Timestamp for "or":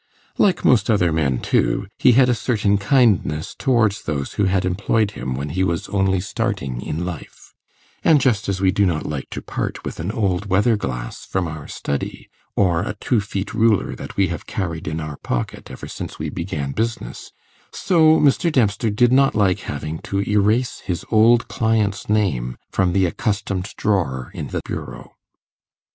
12.55-12.81